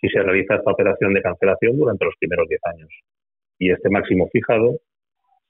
si 0.00 0.08
se 0.08 0.22
realiza 0.22 0.56
esta 0.56 0.70
operación 0.70 1.14
de 1.14 1.22
cancelación 1.22 1.78
durante 1.78 2.04
los 2.04 2.14
primeros 2.18 2.46
10 2.48 2.60
años. 2.64 2.90
Y 3.58 3.70
este 3.70 3.88
máximo 3.90 4.28
fijado 4.32 4.78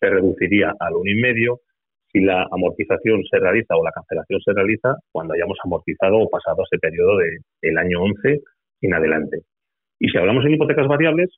se 0.01 0.11
reduciría 0.11 0.73
al 0.79 0.95
1,5 0.95 1.59
si 2.13 2.21
la 2.21 2.47
amortización 2.53 3.25
se 3.29 3.39
realiza 3.41 3.77
o 3.77 3.83
la 3.83 3.91
cancelación 3.91 4.41
se 4.41 4.53
realiza 4.53 4.95
cuando 5.11 5.35
hayamos 5.35 5.59
amortizado 5.65 6.19
o 6.19 6.31
pasado 6.31 6.63
ese 6.63 6.79
periodo 6.79 7.19
del 7.61 7.79
año 7.79 8.03
11 8.03 8.41
en 8.83 8.95
adelante. 8.95 9.39
Y 9.99 10.09
si 10.09 10.19
hablamos 10.19 10.45
en 10.45 10.55
hipotecas 10.55 10.87
variables, 10.87 11.31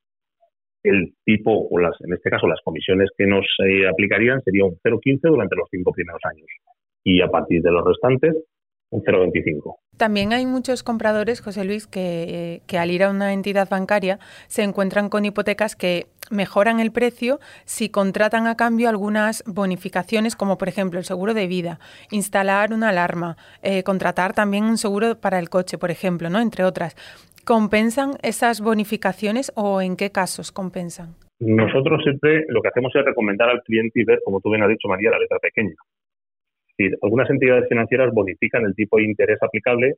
el 0.88 1.14
tipo, 1.24 1.68
o 1.70 1.78
las, 1.78 1.94
en 2.00 2.12
este 2.12 2.30
caso 2.30 2.46
las 2.46 2.60
comisiones 2.64 3.10
que 3.16 3.26
nos 3.26 3.44
eh, 3.64 3.86
aplicarían 3.88 4.40
sería 4.42 4.64
un 4.64 4.76
0,15 4.82 5.20
durante 5.22 5.56
los 5.56 5.68
cinco 5.70 5.92
primeros 5.92 6.20
años. 6.24 6.46
Y 7.04 7.20
a 7.20 7.28
partir 7.28 7.62
de 7.62 7.70
los 7.70 7.84
restantes, 7.84 8.34
un 8.90 9.02
0,25. 9.02 9.76
También 9.96 10.32
hay 10.32 10.44
muchos 10.44 10.82
compradores, 10.82 11.40
José 11.40 11.64
Luis, 11.64 11.86
que, 11.86 12.60
que, 12.66 12.78
al 12.78 12.90
ir 12.90 13.02
a 13.02 13.10
una 13.10 13.32
entidad 13.32 13.68
bancaria 13.68 14.18
se 14.46 14.62
encuentran 14.62 15.08
con 15.08 15.24
hipotecas 15.24 15.74
que 15.74 16.06
mejoran 16.30 16.80
el 16.80 16.92
precio 16.92 17.38
si 17.64 17.88
contratan 17.88 18.46
a 18.46 18.56
cambio 18.56 18.88
algunas 18.88 19.42
bonificaciones, 19.46 20.36
como 20.36 20.58
por 20.58 20.68
ejemplo 20.68 20.98
el 20.98 21.04
seguro 21.04 21.34
de 21.34 21.46
vida, 21.46 21.78
instalar 22.10 22.72
una 22.72 22.90
alarma, 22.90 23.36
eh, 23.62 23.82
contratar 23.84 24.34
también 24.34 24.64
un 24.64 24.76
seguro 24.76 25.18
para 25.18 25.38
el 25.38 25.48
coche, 25.48 25.78
por 25.78 25.90
ejemplo, 25.90 26.28
¿no? 26.28 26.40
entre 26.40 26.64
otras. 26.64 26.96
¿Compensan 27.44 28.14
esas 28.22 28.60
bonificaciones 28.60 29.52
o 29.54 29.80
en 29.80 29.96
qué 29.96 30.10
casos 30.10 30.50
compensan? 30.50 31.14
Nosotros 31.38 32.02
siempre 32.02 32.44
lo 32.48 32.60
que 32.60 32.68
hacemos 32.68 32.92
es 32.94 33.04
recomendar 33.04 33.48
al 33.48 33.62
cliente 33.62 34.00
y 34.00 34.04
ver, 34.04 34.20
como 34.24 34.40
tú 34.40 34.50
bien 34.50 34.62
has 34.62 34.68
dicho, 34.68 34.88
María, 34.88 35.10
la 35.10 35.18
letra 35.18 35.38
pequeña 35.38 35.74
decir, 36.76 36.96
algunas 37.02 37.28
entidades 37.30 37.68
financieras 37.68 38.12
bonifican 38.12 38.64
el 38.64 38.74
tipo 38.74 38.98
de 38.98 39.04
interés 39.04 39.38
aplicable 39.42 39.94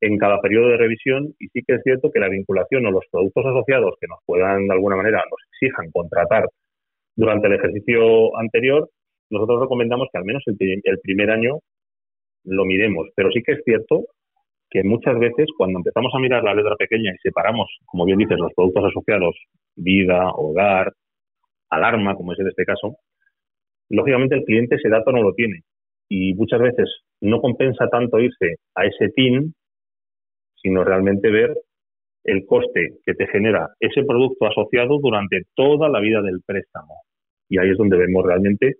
en 0.00 0.18
cada 0.18 0.40
periodo 0.40 0.68
de 0.68 0.76
revisión 0.76 1.32
y 1.38 1.46
sí 1.48 1.60
que 1.66 1.76
es 1.76 1.82
cierto 1.84 2.10
que 2.10 2.20
la 2.20 2.28
vinculación 2.28 2.84
o 2.86 2.90
los 2.90 3.04
productos 3.10 3.46
asociados 3.46 3.94
que 4.00 4.08
nos 4.08 4.18
puedan 4.26 4.66
de 4.66 4.74
alguna 4.74 4.96
manera 4.96 5.22
nos 5.30 5.40
exijan 5.52 5.90
contratar 5.92 6.48
durante 7.14 7.46
el 7.46 7.54
ejercicio 7.54 8.36
anterior, 8.38 8.88
nosotros 9.30 9.60
recomendamos 9.60 10.08
que 10.10 10.18
al 10.18 10.24
menos 10.24 10.42
el, 10.46 10.56
el 10.58 10.98
primer 11.00 11.30
año 11.30 11.60
lo 12.44 12.64
miremos. 12.64 13.08
Pero 13.14 13.30
sí 13.30 13.42
que 13.42 13.52
es 13.52 13.60
cierto 13.64 14.06
que 14.70 14.82
muchas 14.82 15.18
veces 15.18 15.46
cuando 15.56 15.78
empezamos 15.78 16.12
a 16.14 16.18
mirar 16.18 16.42
la 16.42 16.54
letra 16.54 16.74
pequeña 16.76 17.12
y 17.12 17.18
separamos, 17.22 17.68
como 17.84 18.04
bien 18.06 18.18
dices, 18.18 18.38
los 18.38 18.52
productos 18.54 18.86
asociados, 18.86 19.36
vida, 19.76 20.30
hogar, 20.34 20.92
alarma, 21.70 22.14
como 22.14 22.32
es 22.32 22.40
en 22.40 22.48
este 22.48 22.64
caso, 22.64 22.96
lógicamente 23.90 24.34
el 24.34 24.44
cliente 24.44 24.76
ese 24.76 24.88
dato 24.88 25.12
no 25.12 25.22
lo 25.22 25.34
tiene 25.34 25.62
y 26.14 26.34
muchas 26.34 26.60
veces 26.60 26.90
no 27.22 27.40
compensa 27.40 27.88
tanto 27.88 28.20
irse 28.20 28.56
a 28.74 28.84
ese 28.84 29.08
TIN, 29.16 29.54
sino 30.60 30.84
realmente 30.84 31.30
ver 31.30 31.56
el 32.24 32.44
coste 32.44 32.98
que 33.02 33.14
te 33.14 33.26
genera 33.28 33.70
ese 33.80 34.04
producto 34.04 34.46
asociado 34.46 34.98
durante 34.98 35.44
toda 35.54 35.88
la 35.88 36.00
vida 36.00 36.20
del 36.20 36.42
préstamo. 36.44 36.96
Y 37.48 37.58
ahí 37.58 37.70
es 37.70 37.78
donde 37.78 37.96
vemos 37.96 38.26
realmente 38.26 38.74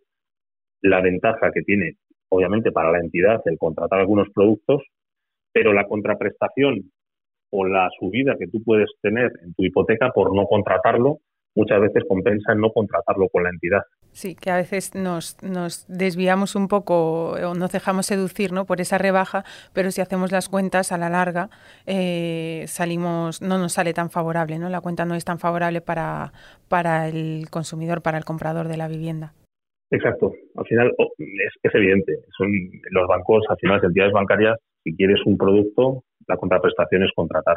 la 0.82 1.00
ventaja 1.00 1.50
que 1.54 1.62
tiene, 1.62 1.94
obviamente, 2.28 2.70
para 2.70 2.92
la 2.92 2.98
entidad 2.98 3.40
el 3.46 3.56
contratar 3.56 4.00
algunos 4.00 4.28
productos, 4.34 4.82
pero 5.54 5.72
la 5.72 5.86
contraprestación 5.86 6.82
o 7.50 7.66
la 7.66 7.88
subida 7.98 8.36
que 8.38 8.48
tú 8.48 8.62
puedes 8.62 8.90
tener 9.00 9.32
en 9.42 9.54
tu 9.54 9.64
hipoteca 9.64 10.10
por 10.10 10.36
no 10.36 10.44
contratarlo 10.44 11.20
muchas 11.54 11.80
veces 11.80 12.04
compensa 12.06 12.54
no 12.54 12.70
contratarlo 12.72 13.30
con 13.30 13.44
la 13.44 13.50
entidad. 13.50 13.80
Sí, 14.12 14.34
que 14.34 14.50
a 14.50 14.56
veces 14.56 14.94
nos, 14.94 15.42
nos 15.42 15.86
desviamos 15.88 16.54
un 16.54 16.68
poco 16.68 17.30
o 17.30 17.54
nos 17.54 17.72
dejamos 17.72 18.06
seducir 18.06 18.52
¿no? 18.52 18.66
por 18.66 18.80
esa 18.80 18.98
rebaja, 18.98 19.44
pero 19.72 19.90
si 19.90 20.02
hacemos 20.02 20.30
las 20.30 20.50
cuentas 20.50 20.92
a 20.92 20.98
la 20.98 21.08
larga, 21.08 21.48
eh, 21.86 22.64
salimos, 22.68 23.40
no 23.40 23.58
nos 23.58 23.72
sale 23.72 23.94
tan 23.94 24.10
favorable, 24.10 24.58
¿no? 24.58 24.68
La 24.68 24.82
cuenta 24.82 25.06
no 25.06 25.14
es 25.14 25.24
tan 25.24 25.38
favorable 25.38 25.80
para, 25.80 26.32
para 26.68 27.08
el 27.08 27.46
consumidor, 27.50 28.02
para 28.02 28.18
el 28.18 28.24
comprador 28.24 28.68
de 28.68 28.76
la 28.76 28.86
vivienda. 28.86 29.32
Exacto. 29.90 30.34
Al 30.56 30.66
final 30.66 30.92
oh, 30.98 31.08
es, 31.18 31.54
es 31.62 31.74
evidente. 31.74 32.18
Son 32.36 32.50
los 32.90 33.08
bancos, 33.08 33.44
al 33.48 33.56
final 33.56 33.76
las 33.76 33.84
entidades 33.84 34.12
bancarias, 34.12 34.58
si 34.84 34.94
quieres 34.94 35.20
un 35.24 35.38
producto, 35.38 36.04
la 36.28 36.36
contraprestación 36.36 37.02
es 37.02 37.10
contratar 37.14 37.56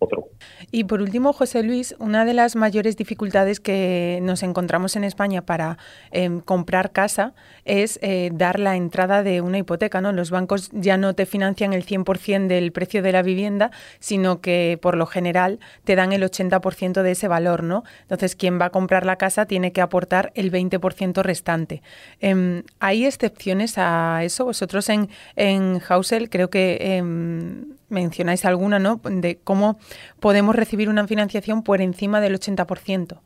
otro. 0.00 0.28
Y 0.70 0.84
por 0.84 1.00
último, 1.00 1.32
José 1.32 1.62
Luis, 1.62 1.94
una 1.98 2.24
de 2.24 2.34
las 2.34 2.56
mayores 2.56 2.96
dificultades 2.96 3.60
que 3.60 4.18
nos 4.22 4.42
encontramos 4.42 4.96
en 4.96 5.04
España 5.04 5.42
para 5.42 5.78
em, 6.10 6.40
comprar 6.40 6.92
casa 6.92 7.34
es 7.64 7.98
eh, 8.02 8.30
dar 8.32 8.58
la 8.58 8.76
entrada 8.76 9.22
de 9.22 9.40
una 9.40 9.58
hipoteca. 9.58 10.00
¿no? 10.00 10.12
Los 10.12 10.30
bancos 10.30 10.70
ya 10.72 10.96
no 10.96 11.14
te 11.14 11.26
financian 11.26 11.72
el 11.72 11.84
100% 11.84 12.46
del 12.46 12.72
precio 12.72 13.02
de 13.02 13.12
la 13.12 13.22
vivienda, 13.22 13.70
sino 13.98 14.40
que 14.40 14.78
por 14.80 14.96
lo 14.96 15.06
general 15.06 15.60
te 15.84 15.96
dan 15.96 16.12
el 16.12 16.22
80% 16.22 17.02
de 17.02 17.10
ese 17.10 17.28
valor. 17.28 17.62
¿no? 17.62 17.84
Entonces, 18.02 18.34
quien 18.36 18.60
va 18.60 18.66
a 18.66 18.70
comprar 18.70 19.04
la 19.06 19.16
casa 19.16 19.46
tiene 19.46 19.72
que 19.72 19.80
aportar 19.80 20.32
el 20.34 20.50
20% 20.50 21.22
restante. 21.22 21.82
Em, 22.20 22.62
¿Hay 22.80 23.04
excepciones 23.04 23.76
a 23.76 24.22
eso? 24.24 24.44
Vosotros 24.44 24.88
en, 24.88 25.08
en 25.36 25.80
Hausel 25.88 26.30
creo 26.30 26.48
que 26.48 26.78
em, 26.80 27.79
mencionáis 27.90 28.44
alguna, 28.44 28.78
¿no? 28.78 29.00
De 29.04 29.38
cómo 29.42 29.78
podemos 30.20 30.54
recibir 30.56 30.88
una 30.88 31.06
financiación 31.06 31.62
por 31.62 31.80
encima 31.80 32.20
del 32.20 32.34
80%. 32.34 33.20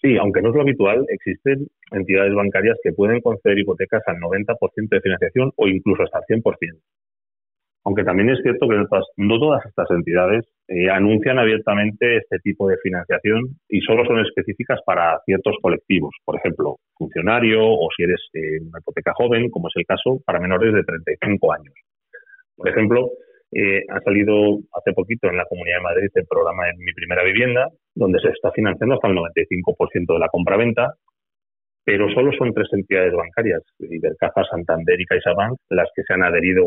Sí, 0.00 0.16
aunque 0.18 0.42
no 0.42 0.50
es 0.50 0.54
lo 0.54 0.60
habitual, 0.60 1.06
existen 1.08 1.66
entidades 1.90 2.34
bancarias 2.34 2.76
que 2.82 2.92
pueden 2.92 3.20
conceder 3.20 3.58
hipotecas 3.58 4.02
al 4.06 4.16
90% 4.16 4.88
de 4.90 5.00
financiación 5.00 5.52
o 5.56 5.66
incluso 5.66 6.02
hasta 6.02 6.18
el 6.28 6.42
100%. 6.42 6.80
Aunque 7.86 8.04
también 8.04 8.30
es 8.30 8.38
cierto 8.42 8.66
que 8.66 8.76
no 9.16 9.38
todas 9.38 9.64
estas 9.66 9.90
entidades 9.90 10.44
eh, 10.68 10.88
anuncian 10.88 11.38
abiertamente 11.38 12.16
este 12.16 12.38
tipo 12.38 12.66
de 12.66 12.78
financiación 12.82 13.56
y 13.68 13.80
solo 13.82 14.06
son 14.06 14.20
específicas 14.20 14.80
para 14.86 15.18
ciertos 15.26 15.56
colectivos, 15.60 16.14
por 16.24 16.36
ejemplo, 16.36 16.76
funcionario 16.96 17.60
o 17.62 17.88
si 17.94 18.04
eres 18.04 18.20
eh, 18.32 18.60
una 18.62 18.80
hipoteca 18.80 19.12
joven, 19.14 19.50
como 19.50 19.68
es 19.68 19.74
el 19.76 19.84
caso 19.84 20.18
para 20.24 20.40
menores 20.40 20.72
de 20.72 20.82
35 20.82 21.52
años. 21.52 21.74
Por 22.56 22.68
ejemplo, 22.70 23.10
eh, 23.54 23.84
ha 23.88 24.00
salido 24.00 24.58
hace 24.72 24.92
poquito 24.92 25.28
en 25.28 25.36
la 25.36 25.46
Comunidad 25.46 25.78
de 25.78 25.82
Madrid 25.82 26.10
el 26.14 26.26
programa 26.26 26.68
en 26.68 26.78
Mi 26.78 26.92
Primera 26.92 27.22
Vivienda, 27.22 27.68
donde 27.94 28.18
se 28.18 28.28
está 28.28 28.50
financiando 28.50 28.96
hasta 28.96 29.08
el 29.08 29.16
95% 29.16 30.12
de 30.12 30.18
la 30.18 30.28
compraventa, 30.28 30.94
pero 31.84 32.08
solo 32.10 32.32
son 32.32 32.52
tres 32.52 32.68
entidades 32.72 33.12
bancarias, 33.12 33.62
Ibercaja, 33.78 34.42
Santander 34.50 35.00
y 35.00 35.04
CaixaBank, 35.04 35.58
las 35.70 35.88
que 35.94 36.02
se 36.02 36.14
han 36.14 36.22
adherido 36.22 36.66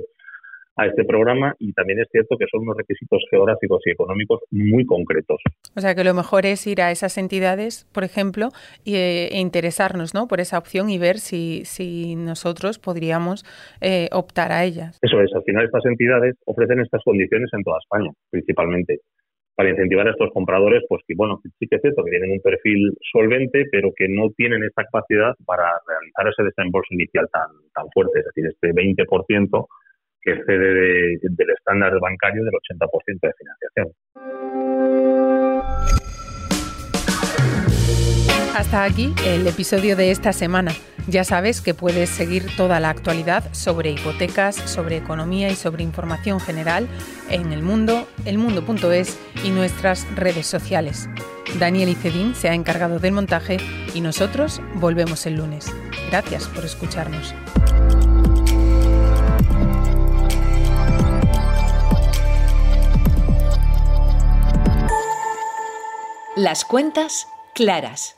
a 0.78 0.86
este 0.86 1.04
programa 1.04 1.56
y 1.60 1.74
también 1.74 2.00
es 2.00 2.08
cierto 2.12 2.38
que 2.38 2.46
son 2.52 2.62
unos 2.62 2.78
requisitos 2.78 3.24
geográficos 3.30 3.82
y 3.86 3.92
económicos 3.92 4.42
muy 4.52 4.86
concretos. 4.86 5.42
O 5.76 5.82
sea 5.82 5.96
que 5.96 6.04
lo 6.04 6.14
mejor 6.14 6.46
es 6.46 6.66
ir 6.68 6.82
a 6.82 6.92
esas 6.92 7.18
entidades, 7.18 7.88
por 7.94 8.04
ejemplo, 8.04 8.50
e, 8.86 9.30
interesarnos 9.34 10.14
¿no? 10.14 10.28
por 10.28 10.40
esa 10.40 10.58
opción 10.58 10.90
y 10.90 10.98
ver 11.00 11.18
si, 11.18 11.64
si 11.66 12.16
nosotros 12.16 12.80
podríamos 12.80 13.44
eh, 13.82 14.08
optar 14.12 14.52
a 14.52 14.64
ellas. 14.64 15.00
Eso 15.02 15.20
es, 15.22 15.34
al 15.34 15.44
final 15.44 15.66
estas 15.66 15.86
entidades 15.86 16.36
ofrecen 16.46 16.80
estas 16.80 17.02
condiciones 17.04 17.50
en 17.54 17.64
toda 17.64 17.80
España, 17.80 18.12
principalmente 18.30 19.00
para 19.56 19.72
incentivar 19.72 20.08
a 20.08 20.12
estos 20.12 20.30
compradores, 20.34 20.84
pues 20.88 21.02
que 21.08 21.16
bueno, 21.18 21.42
sí 21.42 21.66
que 21.68 21.78
es 21.78 21.82
cierto 21.82 22.04
que 22.04 22.12
tienen 22.12 22.32
un 22.32 22.42
perfil 22.42 22.94
solvente, 23.12 23.66
pero 23.72 23.90
que 23.96 24.08
no 24.08 24.30
tienen 24.38 24.64
esta 24.64 24.84
capacidad 24.84 25.34
para 25.48 25.66
realizar 25.88 26.28
ese 26.28 26.44
desembolso 26.44 26.94
inicial 26.94 27.28
tan, 27.34 27.50
tan 27.74 27.90
fuerte, 27.92 28.20
es 28.20 28.26
decir, 28.26 28.46
este 28.46 28.70
20% 28.70 29.66
que 30.22 30.32
excede 30.32 31.18
del 31.22 31.50
estándar 31.50 31.94
bancario 32.00 32.44
del 32.44 32.54
80% 32.54 33.20
de 33.22 33.34
financiación. 33.38 33.94
Hasta 38.56 38.84
aquí 38.84 39.14
el 39.26 39.46
episodio 39.46 39.96
de 39.96 40.10
esta 40.10 40.34
semana. 40.34 40.72
Ya 41.08 41.24
sabes 41.24 41.62
que 41.62 41.74
puedes 41.74 42.10
seguir 42.10 42.44
toda 42.58 42.80
la 42.80 42.90
actualidad 42.90 43.54
sobre 43.54 43.92
hipotecas, 43.92 44.56
sobre 44.56 44.98
economía 44.98 45.48
y 45.50 45.56
sobre 45.56 45.84
información 45.84 46.40
general 46.40 46.88
en 47.30 47.54
El 47.54 47.62
Mundo, 47.62 48.08
elmundo.es 48.26 49.18
y 49.46 49.52
nuestras 49.52 50.06
redes 50.16 50.48
sociales. 50.48 51.08
Daniel 51.60 51.90
Icedín 51.90 52.36
se 52.36 52.50
ha 52.50 52.56
encargado 52.56 53.00
del 53.00 53.14
montaje 53.14 53.58
y 53.94 54.02
nosotros 54.02 54.62
volvemos 54.76 55.26
el 55.28 55.36
lunes. 55.36 55.74
Gracias 56.10 56.48
por 56.48 56.66
escucharnos. 56.66 57.34
Las 66.38 66.66
cuentas 66.66 67.30
claras. 67.56 68.17